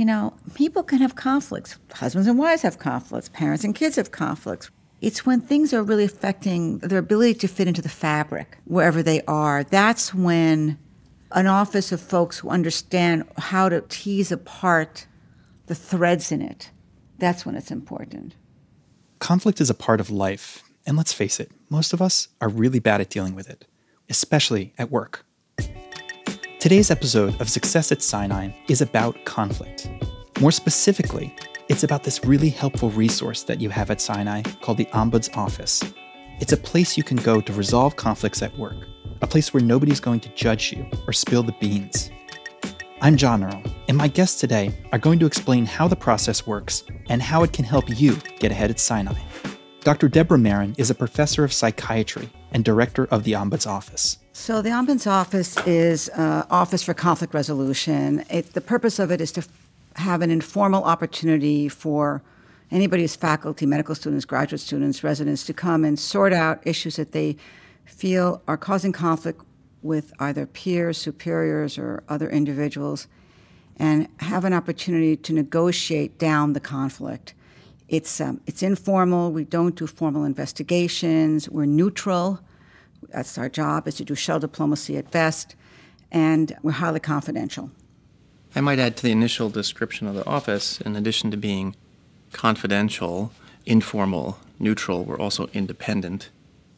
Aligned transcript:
You 0.00 0.06
know, 0.06 0.32
people 0.54 0.82
can 0.82 1.00
have 1.00 1.14
conflicts. 1.14 1.78
Husbands 1.92 2.26
and 2.26 2.38
wives 2.38 2.62
have 2.62 2.78
conflicts. 2.78 3.28
Parents 3.28 3.64
and 3.64 3.74
kids 3.74 3.96
have 3.96 4.10
conflicts. 4.10 4.70
It's 5.02 5.26
when 5.26 5.42
things 5.42 5.74
are 5.74 5.82
really 5.82 6.04
affecting 6.04 6.78
their 6.78 7.00
ability 7.00 7.34
to 7.40 7.48
fit 7.48 7.68
into 7.68 7.82
the 7.82 7.90
fabric 7.90 8.56
wherever 8.64 9.02
they 9.02 9.20
are. 9.28 9.62
That's 9.62 10.14
when 10.14 10.78
an 11.32 11.46
office 11.46 11.92
of 11.92 12.00
folks 12.00 12.38
who 12.38 12.48
understand 12.48 13.24
how 13.36 13.68
to 13.68 13.82
tease 13.90 14.32
apart 14.32 15.06
the 15.66 15.74
threads 15.74 16.32
in 16.32 16.40
it, 16.40 16.70
that's 17.18 17.44
when 17.44 17.54
it's 17.54 17.70
important. 17.70 18.34
Conflict 19.18 19.60
is 19.60 19.68
a 19.68 19.74
part 19.74 20.00
of 20.00 20.08
life. 20.08 20.62
And 20.86 20.96
let's 20.96 21.12
face 21.12 21.38
it, 21.38 21.50
most 21.68 21.92
of 21.92 22.00
us 22.00 22.28
are 22.40 22.48
really 22.48 22.78
bad 22.78 23.02
at 23.02 23.10
dealing 23.10 23.34
with 23.34 23.50
it, 23.50 23.66
especially 24.08 24.72
at 24.78 24.90
work. 24.90 25.26
Today's 26.60 26.90
episode 26.90 27.40
of 27.40 27.48
Success 27.48 27.90
at 27.90 28.02
Sinai 28.02 28.50
is 28.68 28.82
about 28.82 29.24
conflict. 29.24 29.88
More 30.42 30.52
specifically, 30.52 31.34
it's 31.70 31.84
about 31.84 32.02
this 32.02 32.22
really 32.22 32.50
helpful 32.50 32.90
resource 32.90 33.44
that 33.44 33.62
you 33.62 33.70
have 33.70 33.90
at 33.90 33.98
Sinai 33.98 34.42
called 34.60 34.76
the 34.76 34.84
Ombuds 34.92 35.34
Office. 35.34 35.82
It's 36.38 36.52
a 36.52 36.58
place 36.58 36.98
you 36.98 37.02
can 37.02 37.16
go 37.16 37.40
to 37.40 37.52
resolve 37.54 37.96
conflicts 37.96 38.42
at 38.42 38.54
work, 38.58 38.76
a 39.22 39.26
place 39.26 39.54
where 39.54 39.62
nobody's 39.62 40.00
going 40.00 40.20
to 40.20 40.28
judge 40.34 40.70
you 40.70 40.86
or 41.06 41.14
spill 41.14 41.42
the 41.42 41.56
beans. 41.60 42.10
I'm 43.00 43.16
John 43.16 43.42
Earl, 43.42 43.62
and 43.88 43.96
my 43.96 44.08
guests 44.08 44.38
today 44.38 44.70
are 44.92 44.98
going 44.98 45.18
to 45.20 45.26
explain 45.26 45.64
how 45.64 45.88
the 45.88 45.96
process 45.96 46.46
works 46.46 46.84
and 47.08 47.22
how 47.22 47.42
it 47.42 47.54
can 47.54 47.64
help 47.64 47.88
you 47.88 48.16
get 48.38 48.52
ahead 48.52 48.68
at 48.68 48.78
Sinai. 48.78 49.18
Dr. 49.80 50.10
Deborah 50.10 50.36
Marin 50.36 50.74
is 50.76 50.90
a 50.90 50.94
professor 50.94 51.42
of 51.42 51.54
psychiatry 51.54 52.28
and 52.52 52.64
director 52.64 53.06
of 53.06 53.24
the 53.24 53.32
Ombuds 53.32 53.66
Office. 53.66 54.18
So, 54.32 54.62
the 54.62 54.70
Ombuds 54.70 55.06
Office 55.06 55.56
is 55.66 56.08
an 56.08 56.44
office 56.50 56.82
for 56.82 56.94
conflict 56.94 57.34
resolution. 57.34 58.24
It, 58.30 58.54
the 58.54 58.60
purpose 58.60 58.98
of 58.98 59.10
it 59.10 59.20
is 59.20 59.32
to 59.32 59.44
have 59.96 60.22
an 60.22 60.30
informal 60.30 60.84
opportunity 60.84 61.68
for 61.68 62.22
anybody 62.70 63.02
who's 63.02 63.16
faculty, 63.16 63.66
medical 63.66 63.94
students, 63.94 64.24
graduate 64.24 64.60
students, 64.60 65.02
residents 65.02 65.44
to 65.44 65.52
come 65.52 65.84
and 65.84 65.98
sort 65.98 66.32
out 66.32 66.64
issues 66.66 66.96
that 66.96 67.12
they 67.12 67.36
feel 67.84 68.40
are 68.46 68.56
causing 68.56 68.92
conflict 68.92 69.42
with 69.82 70.12
either 70.20 70.46
peers, 70.46 70.98
superiors, 70.98 71.78
or 71.78 72.02
other 72.08 72.28
individuals, 72.30 73.08
and 73.76 74.08
have 74.20 74.44
an 74.44 74.52
opportunity 74.52 75.16
to 75.16 75.32
negotiate 75.32 76.18
down 76.18 76.52
the 76.52 76.60
conflict. 76.60 77.34
It's, 77.88 78.20
um, 78.20 78.40
it's 78.46 78.62
informal. 78.62 79.32
We 79.32 79.44
don't 79.44 79.74
do 79.74 79.86
formal 79.86 80.24
investigations. 80.24 81.48
We're 81.48 81.66
neutral. 81.66 82.40
That's 83.08 83.38
our 83.38 83.48
job, 83.48 83.88
is 83.88 83.96
to 83.96 84.04
do 84.04 84.14
shell 84.14 84.38
diplomacy 84.38 84.96
at 84.96 85.10
best. 85.10 85.56
And 86.12 86.56
we're 86.62 86.72
highly 86.72 87.00
confidential. 87.00 87.70
I 88.54 88.60
might 88.60 88.78
add 88.78 88.96
to 88.96 89.02
the 89.02 89.12
initial 89.12 89.48
description 89.48 90.06
of 90.06 90.14
the 90.14 90.26
office, 90.26 90.80
in 90.80 90.96
addition 90.96 91.30
to 91.30 91.36
being 91.36 91.76
confidential, 92.32 93.32
informal, 93.64 94.38
neutral, 94.58 95.04
we're 95.04 95.18
also 95.18 95.48
independent. 95.52 96.30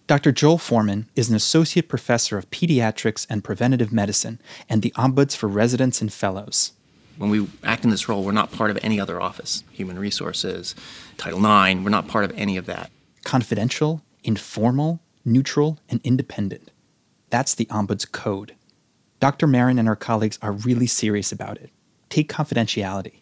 Dr. 0.07 0.33
Joel 0.33 0.59
Forman 0.59 1.09
is 1.17 1.31
an 1.31 1.37
associate 1.37 1.89
professor 1.89 2.37
of 2.37 2.51
pediatrics 2.51 3.27
and 3.31 3.43
preventative 3.43 3.93
medicine 3.93 4.41
and 4.69 4.83
the 4.83 4.91
ombuds 4.91 5.35
for 5.35 5.49
residents 5.49 6.01
and 6.03 6.13
fellows. 6.13 6.73
When 7.17 7.31
we 7.31 7.47
act 7.63 7.85
in 7.85 7.91
this 7.91 8.09
role, 8.09 8.25
we're 8.25 8.33
not 8.33 8.53
part 8.53 8.71
of 8.71 8.79
any 8.83 8.99
other 8.99 9.21
office, 9.21 9.65
human 9.71 9.99
resources, 9.99 10.75
Title 11.17 11.39
IX, 11.39 11.81
we're 11.83 11.91
not 11.91 12.09
part 12.09 12.25
of 12.25 12.33
any 12.37 12.57
of 12.57 12.67
that. 12.67 12.91
Confidential, 13.25 14.03
informal, 14.25 15.01
neutral, 15.25 15.79
and 15.89 16.01
independent. 16.05 16.71
That's 17.31 17.55
the 17.55 17.67
Ombuds 17.67 18.11
Code. 18.11 18.55
Dr. 19.21 19.47
Marin 19.47 19.79
and 19.79 19.89
her 19.89 19.97
colleagues 19.97 20.39
are 20.43 20.53
really 20.53 20.87
serious 20.87 21.33
about 21.33 21.57
it. 21.59 21.71
Take 22.09 22.29
confidentiality. 22.29 23.21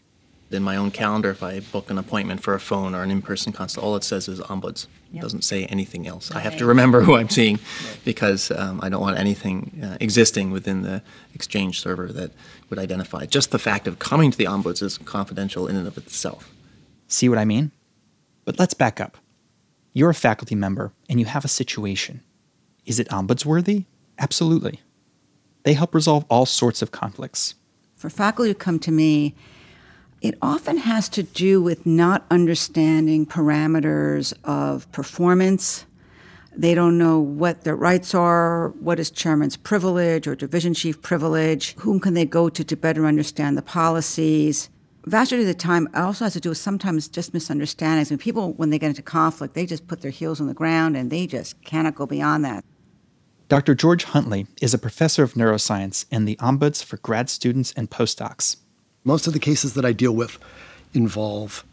In 0.51 0.65
my 0.65 0.75
own 0.75 0.91
calendar, 0.91 1.31
if 1.31 1.45
I 1.45 1.61
book 1.61 1.91
an 1.91 1.99
appointment 1.99 2.43
for 2.43 2.55
a 2.55 2.59
phone 2.59 2.93
or 2.93 3.05
an 3.05 3.11
in 3.11 3.23
person 3.23 3.53
consult, 3.53 3.87
all 3.87 3.95
it 3.95 4.03
says 4.03 4.27
is 4.27 4.41
ombuds. 4.41 4.89
Yep. 5.13 5.21
It 5.21 5.23
doesn't 5.23 5.43
say 5.43 5.67
anything 5.67 6.09
else. 6.09 6.33
I 6.33 6.41
have 6.41 6.57
to 6.57 6.67
remember 6.67 7.03
who 7.03 7.15
I'm 7.15 7.29
seeing 7.29 7.61
because 8.05 8.51
um, 8.51 8.81
I 8.83 8.89
don't 8.89 9.01
want 9.01 9.17
anything 9.17 9.81
uh, 9.85 9.97
existing 10.01 10.51
within 10.51 10.83
the 10.83 11.03
Exchange 11.35 11.81
server 11.81 12.09
that 12.09 12.33
would 12.69 12.81
identify. 12.81 13.27
Just 13.27 13.53
the 13.53 13.61
fact 13.61 13.87
of 13.87 14.01
coming 14.01 14.33
to 14.33 14.39
the 14.39 14.47
ombuds 14.47 14.83
is 14.83 14.99
confidential 14.99 15.69
in 15.69 15.77
and 15.77 15.87
of 15.87 15.97
itself. 15.97 16.53
See 17.07 17.29
what 17.29 17.39
I 17.39 17.45
mean? 17.45 17.71
But 18.45 18.59
let's 18.59 18.75
back 18.75 19.01
up. 19.01 19.19
You're 19.93 20.11
a 20.11 20.15
faculty 20.15 20.55
member 20.55 20.93
and 21.09 21.19
you 21.19 21.27
have 21.27 21.45
a 21.45 21.49
situation. 21.49 22.23
Is 22.87 22.99
it 23.01 23.09
ombuds 23.09 23.45
worthy? 23.45 23.87
Absolutely. 24.19 24.81
They 25.65 25.75
help 25.75 25.95
resolve 25.95 26.25
all 26.31 26.47
sorts 26.47 26.83
of 26.83 26.91
conflicts. 26.91 27.55
For 27.97 28.09
faculty 28.09 28.51
who 28.51 28.55
come 28.55 28.79
to 28.81 28.93
me, 28.93 29.35
it 30.23 30.37
often 30.41 30.79
has 30.79 31.09
to 31.11 31.23
do 31.23 31.63
with 31.63 31.87
not 31.87 32.27
understanding 32.31 33.27
parameters 33.27 34.33
of 34.45 34.91
performance. 34.93 35.87
They 36.57 36.75
don't 36.75 36.99
know 36.99 37.19
what 37.19 37.63
their 37.65 37.77
rights 37.77 38.15
are, 38.15 38.69
what 38.81 38.99
is 38.99 39.11
chairman's 39.11 39.57
privilege 39.57 40.27
or 40.27 40.35
division 40.35 40.75
chief 40.75 41.01
privilege, 41.01 41.75
whom 41.79 42.01
can 42.01 42.15
they 42.15 42.27
go 42.27 42.49
to 42.49 42.65
to 42.65 42.77
better 42.77 43.07
understand 43.07 43.57
the 43.57 43.63
policies. 43.63 44.69
Vast 45.07 45.33
majority 45.33 45.49
of 45.49 45.57
the 45.57 45.61
time, 45.61 45.89
also 45.95 46.27
has 46.27 46.35
to 46.35 46.41
do 46.41 46.51
with 46.51 46.59
sometimes 46.59 47.09
just 47.09 47.33
misunderstandings. 47.33 48.11
When 48.11 48.19
people, 48.19 48.53
when 48.55 48.71
they 48.71 48.79
get 48.79 48.89
into 48.89 49.03
conflict, 49.03 49.55
they 49.55 49.65
just 49.65 49.87
put 49.87 50.03
their 50.03 50.11
heels 50.11 50.41
on 50.41 50.47
the 50.47 50.55
ground 50.55 50.97
and 50.97 51.11
they 51.11 51.27
just 51.27 51.63
cannot 51.65 51.95
go 51.95 52.07
beyond 52.07 52.45
that. 52.45 52.65
Dr. 53.49 53.75
George 53.75 54.05
Huntley 54.05 54.47
is 54.61 54.75
a 54.75 54.79
professor 54.79 55.23
of 55.23 55.35
neuroscience 55.35 56.05
and 56.11 56.29
the 56.29 56.37
ombuds 56.37 56.85
for 56.85 56.99
grad 56.99 57.31
students 57.31 57.73
and 57.77 57.91
postdocs. 57.91 58.57
Most 59.03 59.27
of 59.27 59.33
the 59.33 59.39
cases 59.39 59.75
that 59.75 59.85
I 59.85 59.93
deal 59.93 60.13
with 60.13 60.39
involve 60.93 61.65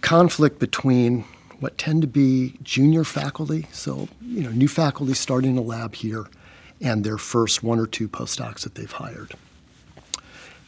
conflict 0.00 0.58
between 0.58 1.24
what 1.60 1.78
tend 1.78 2.02
to 2.02 2.08
be 2.08 2.58
junior 2.62 3.04
faculty, 3.04 3.66
so 3.72 4.08
you 4.20 4.42
know, 4.42 4.50
new 4.50 4.68
faculty 4.68 5.14
starting 5.14 5.56
a 5.56 5.62
lab 5.62 5.94
here, 5.94 6.26
and 6.80 7.04
their 7.04 7.16
first 7.16 7.62
one 7.62 7.78
or 7.78 7.86
two 7.86 8.08
postdocs 8.08 8.60
that 8.60 8.74
they've 8.74 8.90
hired. 8.90 9.34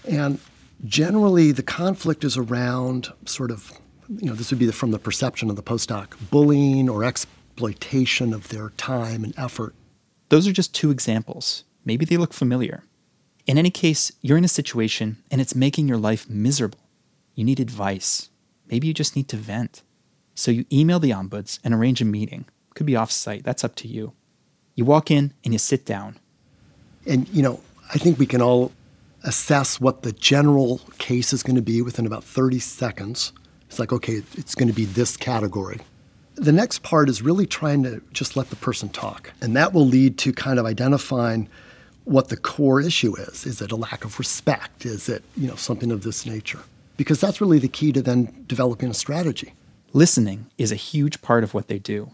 And 0.08 0.38
generally, 0.84 1.52
the 1.52 1.62
conflict 1.62 2.24
is 2.24 2.36
around 2.36 3.12
sort 3.24 3.50
of, 3.50 3.72
you 4.08 4.26
know, 4.28 4.34
this 4.34 4.50
would 4.50 4.58
be 4.58 4.70
from 4.70 4.90
the 4.90 4.98
perception 4.98 5.50
of 5.50 5.56
the 5.56 5.62
postdoc, 5.62 6.14
bullying 6.30 6.88
or 6.88 7.04
exploitation 7.04 8.32
of 8.32 8.48
their 8.48 8.70
time 8.70 9.24
and 9.24 9.36
effort. 9.38 9.74
Those 10.28 10.46
are 10.46 10.52
just 10.52 10.74
two 10.74 10.90
examples. 10.90 11.64
Maybe 11.84 12.04
they 12.04 12.16
look 12.16 12.32
familiar. 12.32 12.82
In 13.46 13.58
any 13.58 13.70
case, 13.70 14.10
you're 14.22 14.38
in 14.38 14.44
a 14.44 14.48
situation 14.48 15.18
and 15.30 15.40
it's 15.40 15.54
making 15.54 15.86
your 15.86 15.98
life 15.98 16.28
miserable. 16.28 16.80
You 17.34 17.44
need 17.44 17.60
advice. 17.60 18.28
Maybe 18.68 18.88
you 18.88 18.94
just 18.94 19.14
need 19.14 19.28
to 19.28 19.36
vent. 19.36 19.82
So 20.34 20.50
you 20.50 20.66
email 20.72 20.98
the 20.98 21.10
ombuds 21.10 21.60
and 21.62 21.72
arrange 21.72 22.02
a 22.02 22.04
meeting. 22.04 22.46
Could 22.74 22.86
be 22.86 22.96
off 22.96 23.10
site, 23.10 23.44
that's 23.44 23.64
up 23.64 23.76
to 23.76 23.88
you. 23.88 24.12
You 24.74 24.84
walk 24.84 25.10
in 25.10 25.32
and 25.44 25.54
you 25.54 25.58
sit 25.58 25.86
down. 25.86 26.18
And, 27.06 27.28
you 27.28 27.42
know, 27.42 27.60
I 27.94 27.98
think 27.98 28.18
we 28.18 28.26
can 28.26 28.42
all 28.42 28.72
assess 29.26 29.80
what 29.80 30.02
the 30.02 30.12
general 30.12 30.80
case 30.98 31.32
is 31.32 31.42
going 31.42 31.56
to 31.56 31.62
be 31.62 31.82
within 31.82 32.06
about 32.06 32.24
30 32.24 32.60
seconds. 32.60 33.32
It's 33.68 33.78
like, 33.78 33.92
okay, 33.92 34.22
it's 34.34 34.54
going 34.54 34.68
to 34.68 34.74
be 34.74 34.84
this 34.84 35.16
category. 35.16 35.80
The 36.36 36.52
next 36.52 36.82
part 36.82 37.08
is 37.08 37.22
really 37.22 37.46
trying 37.46 37.82
to 37.82 38.00
just 38.12 38.36
let 38.36 38.50
the 38.50 38.56
person 38.56 38.88
talk. 38.88 39.32
And 39.40 39.56
that 39.56 39.72
will 39.72 39.86
lead 39.86 40.16
to 40.18 40.32
kind 40.32 40.58
of 40.58 40.66
identifying 40.66 41.48
what 42.04 42.28
the 42.28 42.36
core 42.36 42.80
issue 42.80 43.16
is. 43.16 43.44
Is 43.44 43.60
it 43.60 43.72
a 43.72 43.76
lack 43.76 44.04
of 44.04 44.18
respect? 44.18 44.86
Is 44.86 45.08
it, 45.08 45.24
you 45.36 45.48
know, 45.48 45.56
something 45.56 45.90
of 45.90 46.02
this 46.02 46.24
nature? 46.24 46.60
Because 46.96 47.20
that's 47.20 47.40
really 47.40 47.58
the 47.58 47.68
key 47.68 47.90
to 47.92 48.00
then 48.00 48.44
developing 48.46 48.90
a 48.90 48.94
strategy. 48.94 49.54
Listening 49.92 50.46
is 50.56 50.70
a 50.70 50.76
huge 50.76 51.20
part 51.20 51.42
of 51.42 51.52
what 51.52 51.68
they 51.68 51.78
do. 51.78 52.10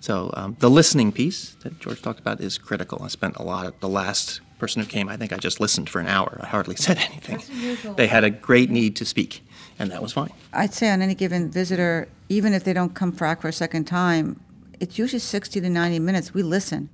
So 0.00 0.30
um, 0.34 0.56
the 0.60 0.70
listening 0.70 1.12
piece 1.12 1.56
that 1.62 1.80
George 1.80 2.00
talked 2.00 2.20
about 2.20 2.40
is 2.40 2.56
critical. 2.58 3.02
I 3.02 3.08
spent 3.08 3.36
a 3.36 3.42
lot 3.42 3.66
of 3.66 3.78
the 3.80 3.88
last 3.88 4.40
person 4.58 4.82
who 4.82 4.88
came, 4.88 5.08
I 5.08 5.16
think 5.16 5.32
I 5.32 5.36
just 5.36 5.60
listened 5.60 5.88
for 5.88 6.00
an 6.00 6.06
hour. 6.06 6.38
I 6.42 6.46
hardly 6.46 6.76
said 6.86 6.98
anything. 6.98 7.94
They 7.96 8.06
had 8.06 8.24
a 8.24 8.30
great 8.30 8.70
need 8.70 8.96
to 8.96 9.04
speak, 9.04 9.42
and 9.78 9.90
that 9.90 10.02
was 10.02 10.12
fine. 10.12 10.32
I'd 10.52 10.74
say 10.74 10.90
on 10.90 11.02
any 11.02 11.14
given 11.14 11.50
visitor, 11.50 12.08
even 12.28 12.52
if 12.52 12.64
they 12.64 12.72
don't 12.72 12.94
come 12.94 13.10
back 13.10 13.40
for 13.40 13.48
a 13.48 13.52
second 13.52 13.84
time, 13.84 14.40
it's 14.80 14.98
usually 14.98 15.20
60 15.20 15.60
to 15.60 15.68
90 15.68 15.98
minutes. 16.00 16.34
We 16.34 16.42
listen. 16.42 16.90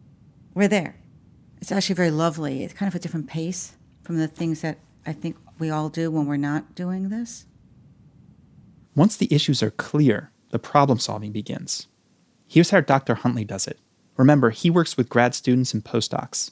We're 0.54 0.68
there. 0.68 0.96
It's 1.60 1.72
actually 1.72 1.94
very 1.94 2.10
lovely. 2.10 2.64
It's 2.64 2.74
kind 2.74 2.88
of 2.88 2.94
a 2.94 2.98
different 2.98 3.28
pace 3.28 3.76
from 4.02 4.18
the 4.18 4.28
things 4.28 4.60
that 4.62 4.78
I 5.06 5.12
think 5.12 5.36
we 5.58 5.70
all 5.70 5.88
do 5.88 6.10
when 6.10 6.26
we're 6.26 6.36
not 6.36 6.74
doing 6.74 7.08
this. 7.08 7.46
Once 8.94 9.16
the 9.16 9.32
issues 9.32 9.62
are 9.62 9.70
clear, 9.70 10.30
the 10.50 10.58
problem 10.58 10.98
solving 10.98 11.32
begins. 11.32 11.86
Here's 12.46 12.70
how 12.70 12.80
Dr. 12.80 13.14
Huntley 13.14 13.44
does 13.44 13.66
it. 13.66 13.78
Remember, 14.16 14.50
he 14.50 14.68
works 14.68 14.96
with 14.96 15.08
grad 15.08 15.34
students 15.34 15.72
and 15.72 15.82
postdocs. 15.82 16.50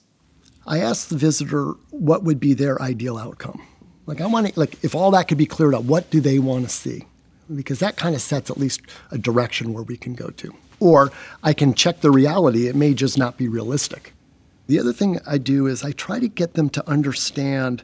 I 0.71 0.79
ask 0.79 1.09
the 1.09 1.17
visitor 1.17 1.73
what 1.91 2.23
would 2.23 2.39
be 2.39 2.55
their 2.55 2.81
ideal 2.81 3.19
outcome. 3.19 3.61
Like 4.07 4.21
I 4.21 4.27
want 4.27 4.47
to 4.47 4.59
like 4.59 4.83
if 4.85 4.95
all 4.95 5.11
that 5.11 5.27
could 5.27 5.37
be 5.37 5.45
cleared 5.45 5.75
up, 5.75 5.83
what 5.83 6.11
do 6.11 6.21
they 6.21 6.39
want 6.39 6.65
to 6.65 6.71
see? 6.71 7.07
Because 7.53 7.81
that 7.81 7.97
kind 7.97 8.15
of 8.15 8.23
sets 8.23 8.51
at 8.51 8.57
least 8.57 8.81
a 9.11 9.19
direction 9.19 9.73
where 9.73 9.83
we 9.83 9.97
can 9.97 10.15
go 10.15 10.29
to. 10.29 10.55
Or 10.79 11.11
I 11.43 11.55
can 11.55 11.75
check 11.75 12.03
the 12.03 12.13
reality, 12.13 12.69
it 12.69 12.77
may 12.77 12.95
just 12.95 13.19
not 13.19 13.37
be 13.37 13.49
realistic. 13.49 14.15
The 14.69 14.79
other 14.79 14.93
thing 14.93 15.19
I 15.27 15.39
do 15.39 15.67
is 15.67 15.83
I 15.83 15.91
try 15.91 16.21
to 16.21 16.29
get 16.29 16.55
them 16.55 16.71
to 16.71 16.89
understand 16.89 17.83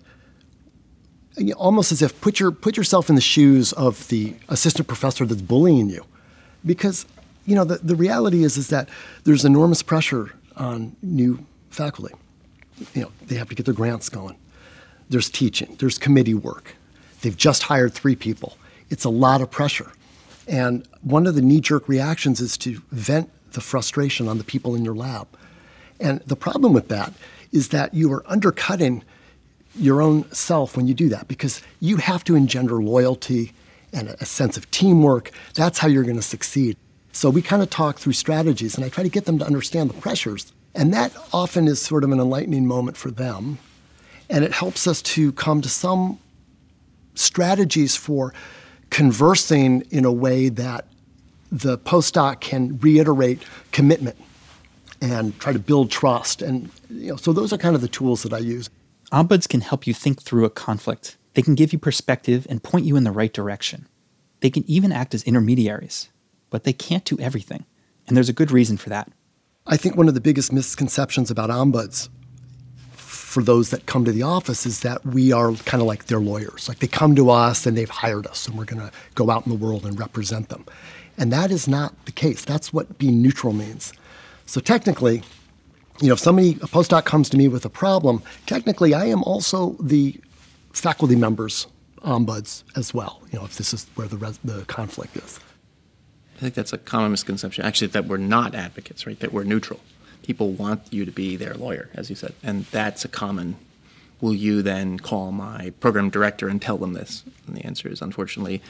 almost 1.57 1.91
as 1.91 2.03
if 2.03 2.19
put 2.21 2.39
your 2.39 2.53
put 2.53 2.77
yourself 2.77 3.09
in 3.09 3.17
the 3.17 3.21
shoes 3.21 3.73
of 3.73 4.07
the 4.09 4.37
assistant 4.49 4.87
professor 4.87 5.27
that's 5.27 5.43
bullying 5.43 5.91
you, 5.91 6.05
because 6.65 7.05
you 7.47 7.57
know 7.57 7.65
the, 7.65 7.79
the 7.79 7.97
reality 7.97 8.45
is 8.45 8.57
is 8.57 8.69
that 8.69 8.89
there's 9.25 9.45
enormous 9.45 9.83
pressure 9.83 10.33
on 10.55 10.95
new 11.03 11.45
faculty. 11.69 12.15
You 12.95 13.03
know 13.03 13.13
they 13.27 13.37
have 13.37 13.49
to 13.49 13.55
get 13.55 13.67
their 13.67 13.75
grants 13.75 14.09
going. 14.09 14.37
There's 15.09 15.31
teaching. 15.31 15.77
There's 15.79 15.99
committee 15.99 16.35
work. 16.35 16.75
They've 17.23 17.37
just 17.37 17.63
hired 17.65 17.95
three 17.95 18.17
people. 18.17 18.57
It's 18.91 19.05
a 19.05 19.11
lot 19.11 19.41
of 19.41 19.51
pressure, 19.51 19.93
and 20.47 20.87
one 21.03 21.27
of 21.27 21.35
the 21.35 21.43
knee 21.43 21.61
jerk 21.61 21.89
reactions 21.89 22.41
is 22.41 22.57
to 22.59 22.81
vent 22.93 23.31
the 23.53 23.61
frustration 23.61 24.29
on 24.29 24.39
the 24.39 24.45
people 24.45 24.75
in 24.75 24.85
your 24.85 24.95
lab. 24.95 25.27
And 25.99 26.21
the 26.21 26.37
problem 26.37 26.73
with 26.73 26.89
that 26.89 27.13
is 27.53 27.69
that 27.69 27.95
you 27.95 28.13
are 28.13 28.23
undercutting 28.27 29.03
your 29.79 30.03
own 30.03 30.31
self 30.33 30.77
when 30.77 30.87
you 30.87 30.95
do 30.95 31.09
that 31.09 31.29
because 31.29 31.63
you 31.81 31.97
have 31.99 32.25
to 32.25 32.35
engender 32.35 32.83
loyalty 32.83 33.53
and 33.93 34.09
a, 34.09 34.25
sense 34.25 34.57
of 34.57 34.71
teamwork. 34.71 35.31
That's 35.55 35.79
how 35.79 35.89
you're 35.89 36.03
going 36.03 36.17
to 36.17 36.23
succeed. 36.23 36.77
So 37.13 37.31
we 37.31 37.41
kind 37.41 37.63
of 37.63 37.71
talk 37.71 37.99
through 37.99 38.13
strategies 38.13 38.77
and 38.77 38.85
I 38.85 38.89
try 38.89 39.05
to 39.05 39.11
get 39.11 39.25
them 39.25 39.39
to 39.39 39.47
understand 39.47 39.91
the 39.91 39.95
pressures. 39.95 40.53
And 40.77 40.93
that 40.93 41.13
often 41.33 41.67
is 41.67 41.81
sort 41.81 42.05
of 42.05 42.13
an 42.13 42.21
enlightening 42.21 42.67
moment 42.67 42.97
for 42.97 43.11
them. 43.11 43.59
And 44.29 44.45
it 44.45 44.53
helps 44.53 44.87
us 44.87 45.01
to 45.03 45.33
come 45.33 45.63
to 45.63 45.69
some 45.69 46.19
strategies 47.15 47.97
for 47.97 48.35
conversing 48.91 49.83
in 49.91 50.05
a 50.05 50.13
way 50.13 50.51
that 50.51 50.87
the 51.51 51.79
postdoc 51.79 52.41
can 52.41 52.79
reiterate 52.79 53.43
commitment 53.73 54.17
and 55.01 55.39
try 55.41 55.53
to 55.53 55.59
build 55.59 55.91
trust. 55.91 56.43
And 56.43 56.71
you 56.91 57.11
know, 57.11 57.17
so 57.17 57.33
those 57.33 57.53
are 57.53 57.59
kind 57.59 57.75
of 57.75 57.81
the 57.81 57.89
tools 57.89 58.23
that 58.25 58.33
I 58.33 58.39
use. 58.39 58.69
Ombuds 59.13 59.49
can 59.49 59.61
help 59.61 59.87
you 59.87 59.95
think 59.95 60.21
through 60.21 60.45
a 60.45 60.51
conflict. 60.51 61.17
They 61.35 61.43
can 61.43 61.55
give 61.55 61.73
you 61.73 61.79
perspective 61.79 62.47
and 62.51 62.63
point 62.63 62.85
you 62.85 62.97
in 62.97 63.05
the 63.05 63.13
right 63.13 63.33
direction. 63.33 63.87
They 64.41 64.51
can 64.51 64.65
even 64.67 64.93
act 64.93 65.15
as 65.15 65.23
intermediaries, 65.23 66.09
but 66.51 66.65
they 66.65 66.73
can't 66.73 67.05
do 67.05 67.19
everything. 67.21 67.65
And 68.07 68.17
there's 68.17 68.29
a 68.29 68.35
good 68.35 68.51
reason 68.51 68.77
for 68.77 68.91
that. 68.91 69.11
I 69.67 69.77
think 69.77 69.97
one 69.97 70.09
of 70.09 70.15
the 70.15 70.21
biggest 70.21 70.53
misconceptions 70.53 71.31
about 71.31 71.51
ombuds 71.51 72.09
for 72.93 73.43
those 73.43 73.71
that 73.71 73.85
come 73.87 74.05
to 74.05 74.13
the 74.13 74.23
office 74.23 74.65
is 74.65 74.81
that 74.81 75.05
we 75.05 75.33
are 75.33 75.53
kind 75.53 75.81
of 75.81 75.87
like 75.87 76.07
their 76.07 76.21
lawyers. 76.21 76.69
Like 76.69 76.79
they 76.79 76.87
come 76.87 77.15
to 77.17 77.31
us 77.31 77.67
and 77.67 77.77
they've 77.77 77.91
hired 77.91 78.27
us 78.27 78.47
and 78.47 78.57
we're 78.57 78.65
going 78.65 78.81
to 78.81 78.91
go 79.15 79.31
out 79.31 79.45
in 79.45 79.51
the 79.51 79.59
world 79.59 79.85
and 79.85 79.99
represent 79.99 80.49
them. 80.49 80.65
And 81.19 81.33
that 81.33 81.51
is 81.51 81.67
not 81.67 82.07
the 82.07 82.13
case. 82.13 82.45
That's 82.45 82.73
what 82.73 82.97
being 82.97 83.21
neutral 83.21 83.53
means. 83.53 83.93
So 84.47 84.61
technically, 84.61 85.23
you 86.01 86.09
know, 86.09 86.15
if 86.15 86.21
somebody, 86.21 86.53
a 86.63 86.67
postdoc 86.67 87.05
comes 87.05 87.29
to 87.31 87.37
me 87.37 87.49
with 87.49 87.65
a 87.65 87.71
problem, 87.71 88.23
technically 88.47 88.95
I 88.95 89.07
am 89.07 89.23
also 89.25 89.77
the 89.81 90.19
faculty 90.73 91.17
members 91.17 91.67
ombuds 92.03 92.63
as 92.77 92.95
well, 92.95 93.21
you 93.33 93.39
know, 93.39 93.45
if 93.45 93.57
this 93.57 93.75
is 93.75 93.87
where 93.97 94.07
the, 94.07 94.17
res- 94.17 94.39
the 94.45 94.65
conflict 94.67 95.17
is. 95.17 95.41
I 96.37 96.41
think 96.41 96.55
that's 96.55 96.73
a 96.73 96.79
common 96.79 97.13
misconception, 97.13 97.65
actually, 97.65 97.89
that 97.89 98.07
we're 98.07 98.19
not 98.19 98.55
advocates, 98.55 99.07
right? 99.07 99.19
That 99.21 99.33
we're 99.33 99.45
neutral. 99.45 99.81
People 100.23 100.51
want 100.51 100.93
you 100.93 101.05
to 101.05 101.11
be 101.11 101.37
their 101.37 101.55
lawyer, 101.55 101.89
as 101.95 102.11
you 102.11 102.17
said. 102.17 102.35
And 102.43 102.65
that's 102.67 103.05
a 103.05 103.09
common, 103.09 103.57
will 104.21 104.35
you 104.35 104.61
then 104.61 104.99
call 104.99 105.33
my 105.33 105.71
program 105.81 106.11
director 106.11 106.49
and 106.49 106.61
tell 106.61 106.77
them 106.77 106.93
this? 106.93 107.23
And 107.47 107.57
the 107.57 107.65
answer 107.65 107.89
is 107.89 108.03
unfortunately 108.03 108.61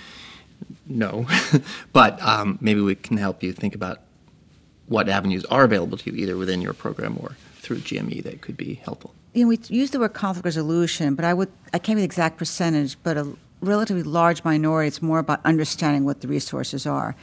no. 0.86 1.26
but 1.92 2.22
um, 2.22 2.58
maybe 2.60 2.80
we 2.80 2.94
can 2.94 3.16
help 3.16 3.42
you 3.42 3.52
think 3.52 3.74
about 3.74 4.00
what 4.86 5.08
avenues 5.08 5.44
are 5.46 5.64
available 5.64 5.98
to 5.98 6.10
you, 6.10 6.16
either 6.16 6.36
within 6.36 6.60
your 6.60 6.72
program 6.72 7.18
or 7.20 7.36
through 7.56 7.78
GME, 7.78 8.22
that 8.22 8.40
could 8.40 8.56
be 8.56 8.74
helpful. 8.74 9.12
You 9.34 9.42
know, 9.42 9.48
we 9.48 9.58
use 9.68 9.90
the 9.90 9.98
word 9.98 10.14
conflict 10.14 10.44
resolution, 10.44 11.14
but 11.14 11.24
I 11.24 11.34
would 11.34 11.50
I 11.74 11.78
can't 11.78 11.96
be 11.96 12.02
the 12.02 12.04
exact 12.04 12.38
percentage, 12.38 12.96
but 13.02 13.16
a 13.16 13.32
relatively 13.60 14.04
large 14.04 14.44
minority. 14.44 14.88
It's 14.88 15.02
more 15.02 15.18
about 15.18 15.40
understanding 15.44 16.04
what 16.04 16.20
the 16.20 16.28
resources 16.28 16.86
are. 16.86 17.16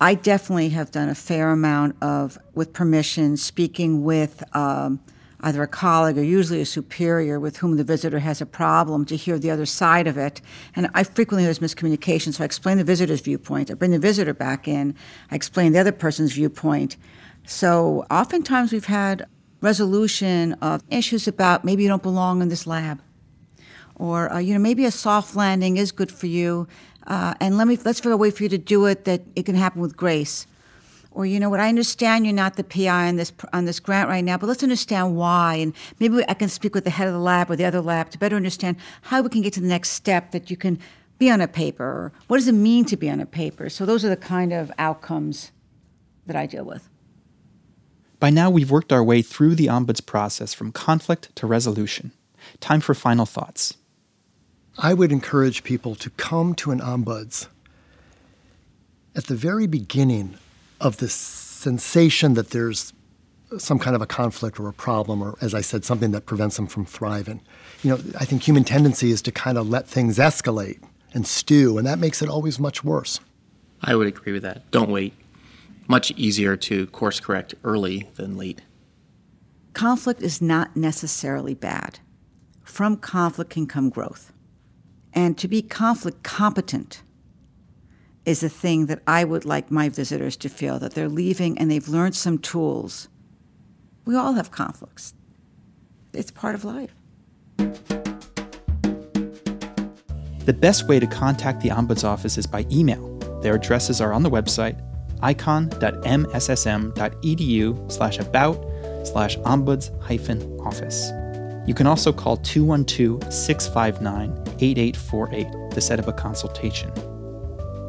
I 0.00 0.14
definitely 0.14 0.70
have 0.70 0.90
done 0.90 1.08
a 1.08 1.14
fair 1.14 1.50
amount 1.50 1.96
of, 2.02 2.38
with 2.54 2.72
permission, 2.72 3.36
speaking 3.36 4.04
with. 4.04 4.44
Um, 4.54 5.00
either 5.40 5.62
a 5.62 5.68
colleague 5.68 6.18
or 6.18 6.22
usually 6.22 6.60
a 6.60 6.66
superior 6.66 7.38
with 7.38 7.58
whom 7.58 7.76
the 7.76 7.84
visitor 7.84 8.18
has 8.18 8.40
a 8.40 8.46
problem 8.46 9.04
to 9.04 9.16
hear 9.16 9.38
the 9.38 9.50
other 9.50 9.66
side 9.66 10.06
of 10.06 10.16
it. 10.16 10.40
And 10.74 10.90
I 10.94 11.04
frequently 11.04 11.44
there's 11.44 11.60
miscommunication, 11.60 12.34
so 12.34 12.42
I 12.42 12.44
explain 12.44 12.78
the 12.78 12.84
visitor's 12.84 13.20
viewpoint. 13.20 13.70
I 13.70 13.74
bring 13.74 13.92
the 13.92 13.98
visitor 13.98 14.34
back 14.34 14.66
in. 14.66 14.96
I 15.30 15.36
explain 15.36 15.72
the 15.72 15.78
other 15.78 15.92
person's 15.92 16.32
viewpoint. 16.32 16.96
So 17.46 18.04
oftentimes 18.10 18.72
we've 18.72 18.84
had 18.86 19.26
resolution 19.60 20.54
of 20.54 20.82
issues 20.90 21.28
about 21.28 21.64
maybe 21.64 21.84
you 21.84 21.88
don't 21.88 22.02
belong 22.02 22.42
in 22.42 22.48
this 22.48 22.66
lab, 22.66 23.00
or 23.94 24.32
uh, 24.32 24.38
you 24.38 24.54
know 24.54 24.60
maybe 24.60 24.84
a 24.84 24.90
soft 24.90 25.34
landing 25.34 25.76
is 25.76 25.92
good 25.92 26.12
for 26.12 26.26
you, 26.26 26.68
uh, 27.08 27.34
and 27.40 27.56
let 27.56 27.66
me 27.66 27.78
let's 27.84 27.98
figure 27.98 28.12
a 28.12 28.16
way 28.16 28.30
for 28.30 28.42
you 28.42 28.48
to 28.50 28.58
do 28.58 28.84
it 28.84 29.06
that 29.06 29.22
it 29.34 29.46
can 29.46 29.54
happen 29.54 29.80
with 29.80 29.96
grace. 29.96 30.46
Or 31.10 31.26
you 31.26 31.40
know 31.40 31.50
what 31.50 31.58
i 31.58 31.68
understand 31.68 32.26
you're 32.26 32.34
not 32.34 32.56
the 32.56 32.62
pi 32.62 33.08
on 33.08 33.16
this 33.16 33.32
on 33.52 33.64
this 33.64 33.80
grant 33.80 34.08
right 34.08 34.22
now 34.22 34.36
but 34.36 34.46
let's 34.46 34.62
understand 34.62 35.16
why. 35.16 35.54
And 35.54 35.72
maybe 35.98 36.22
i 36.28 36.34
can 36.34 36.48
speak 36.48 36.74
with 36.74 36.84
the 36.84 36.90
head 36.90 37.08
of 37.08 37.14
the 37.14 37.20
lab 37.20 37.50
or 37.50 37.56
the 37.56 37.64
other 37.64 37.80
lab 37.80 38.10
to 38.10 38.18
better 38.18 38.36
understand 38.36 38.76
how 39.02 39.22
we 39.22 39.30
can 39.30 39.40
get 39.40 39.54
to 39.54 39.60
the 39.60 39.66
next 39.66 39.90
step 39.90 40.30
that 40.32 40.50
you 40.50 40.56
can 40.56 40.78
be 41.18 41.30
on 41.30 41.40
a 41.40 41.48
paper. 41.48 41.84
Or 41.84 42.12
what 42.28 42.36
does 42.36 42.46
it 42.46 42.52
mean 42.52 42.84
to 42.84 42.96
be 42.96 43.10
on 43.10 43.20
a 43.20 43.26
paper? 43.26 43.70
So 43.70 43.86
those 43.86 44.04
are 44.04 44.10
the 44.10 44.16
kind 44.16 44.52
of 44.52 44.70
outcomes 44.78 45.50
that 46.26 46.36
i 46.36 46.44
deal 46.44 46.64
with. 46.64 46.88
By 48.20 48.30
now 48.30 48.50
we've 48.50 48.70
worked 48.70 48.92
our 48.92 49.02
way 49.02 49.22
through 49.22 49.54
the 49.54 49.66
ombuds 49.66 50.04
process 50.04 50.52
from 50.52 50.72
conflict 50.72 51.34
to 51.36 51.46
resolution. 51.46 52.12
Time 52.60 52.80
for 52.80 52.94
final 52.94 53.24
thoughts 53.24 53.77
i 54.78 54.94
would 54.94 55.12
encourage 55.12 55.64
people 55.64 55.94
to 55.94 56.10
come 56.10 56.54
to 56.54 56.70
an 56.70 56.80
ombuds 56.80 57.48
at 59.14 59.26
the 59.26 59.34
very 59.34 59.66
beginning 59.66 60.36
of 60.80 60.98
the 60.98 61.08
sensation 61.08 62.34
that 62.34 62.50
there's 62.50 62.92
some 63.56 63.78
kind 63.78 63.96
of 63.96 64.02
a 64.02 64.06
conflict 64.06 64.60
or 64.60 64.68
a 64.68 64.72
problem, 64.72 65.22
or 65.22 65.36
as 65.40 65.54
I 65.54 65.60
said, 65.60 65.84
something 65.84 66.10
that 66.12 66.26
prevents 66.26 66.56
them 66.56 66.66
from 66.66 66.84
thriving. 66.84 67.40
You 67.82 67.90
know, 67.90 67.96
I 68.18 68.24
think 68.24 68.42
human 68.42 68.64
tendency 68.64 69.10
is 69.10 69.22
to 69.22 69.32
kind 69.32 69.56
of 69.56 69.68
let 69.68 69.86
things 69.86 70.18
escalate 70.18 70.80
and 71.14 71.26
stew, 71.26 71.78
and 71.78 71.86
that 71.86 71.98
makes 71.98 72.20
it 72.20 72.28
always 72.28 72.58
much 72.58 72.84
worse. 72.84 73.20
I 73.82 73.94
would 73.94 74.06
agree 74.06 74.32
with 74.32 74.42
that. 74.42 74.70
Don't 74.70 74.90
wait. 74.90 75.14
Much 75.86 76.10
easier 76.12 76.56
to 76.56 76.86
course 76.88 77.20
correct 77.20 77.54
early 77.64 78.08
than 78.16 78.36
late. 78.36 78.60
Conflict 79.72 80.20
is 80.20 80.42
not 80.42 80.76
necessarily 80.76 81.54
bad. 81.54 82.00
From 82.62 82.96
conflict 82.96 83.50
can 83.50 83.66
come 83.66 83.88
growth. 83.88 84.32
And 85.12 85.36
to 85.38 85.48
be 85.48 85.62
conflict 85.62 86.22
competent 86.22 87.02
is 88.24 88.42
a 88.42 88.48
thing 88.48 88.86
that 88.86 89.02
I 89.06 89.24
would 89.24 89.44
like 89.44 89.70
my 89.70 89.88
visitors 89.88 90.36
to 90.36 90.48
feel 90.48 90.78
that 90.78 90.94
they're 90.94 91.08
leaving 91.08 91.58
and 91.58 91.70
they've 91.70 91.88
learned 91.88 92.14
some 92.14 92.38
tools. 92.38 93.08
We 94.04 94.16
all 94.16 94.34
have 94.34 94.50
conflicts, 94.50 95.14
it's 96.12 96.30
part 96.30 96.54
of 96.54 96.64
life. 96.64 96.94
The 100.44 100.54
best 100.54 100.88
way 100.88 100.98
to 100.98 101.06
contact 101.06 101.60
the 101.60 101.68
Ombuds 101.68 102.04
Office 102.04 102.38
is 102.38 102.46
by 102.46 102.64
email. 102.70 103.18
Their 103.42 103.54
addresses 103.54 104.00
are 104.00 104.12
on 104.12 104.22
the 104.22 104.30
website 104.30 104.82
icahn.mssm.edu 105.20 107.92
slash 107.92 108.18
about 108.18 108.64
slash 109.04 109.36
ombuds 109.38 110.02
hyphen 110.02 110.60
office. 110.60 111.10
You 111.66 111.74
can 111.74 111.86
also 111.86 112.12
call 112.12 112.36
212 112.38 113.32
659 113.32 114.47
8848 114.60 115.70
to 115.72 115.80
set 115.80 115.98
up 115.98 116.08
a 116.08 116.12
consultation. 116.12 116.92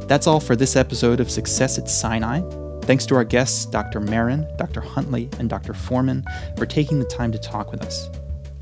That's 0.07 0.27
all 0.27 0.39
for 0.39 0.55
this 0.55 0.75
episode 0.75 1.19
of 1.19 1.29
Success 1.29 1.77
at 1.77 1.89
Sinai. 1.89 2.41
Thanks 2.81 3.05
to 3.05 3.15
our 3.15 3.23
guests, 3.23 3.65
Dr. 3.65 3.99
Marin, 3.99 4.47
Dr. 4.57 4.81
Huntley, 4.81 5.29
and 5.37 5.49
Dr. 5.49 5.73
Forman, 5.73 6.23
for 6.57 6.65
taking 6.65 6.99
the 6.99 7.05
time 7.05 7.31
to 7.31 7.37
talk 7.37 7.71
with 7.71 7.83
us. 7.83 8.09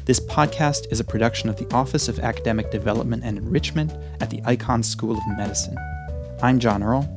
This 0.03 0.19
podcast 0.19 0.91
is 0.91 0.99
a 0.99 1.05
production 1.05 1.49
of 1.49 1.57
the 1.57 1.67
Office 1.73 2.07
of 2.07 2.19
Academic 2.19 2.71
Development 2.71 3.23
and 3.23 3.37
Enrichment 3.37 3.93
at 4.21 4.29
the 4.29 4.41
Icahn 4.41 4.83
School 4.83 5.17
of 5.17 5.27
Medicine. 5.37 5.77
I'm 6.41 6.59
John 6.59 6.83
Earl. 6.83 7.07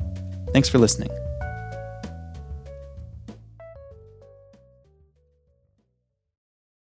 Thanks 0.52 0.68
for 0.68 0.78
listening. 0.78 1.19